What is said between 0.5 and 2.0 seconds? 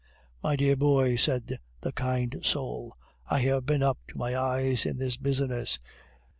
dear boy," said the